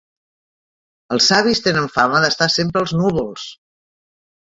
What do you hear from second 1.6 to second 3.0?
tenen fama d'estar sempre als